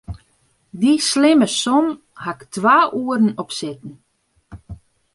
Dy 0.79 0.91
slimme 1.09 1.47
som 1.61 1.85
haw 2.23 2.33
ik 2.35 2.41
twa 2.53 2.77
oeren 2.99 3.37
op 3.41 3.49
sitten. 3.57 3.93